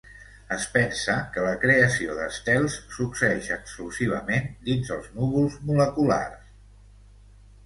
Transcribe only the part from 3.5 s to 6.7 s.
exclusivament dins els núvols moleculars.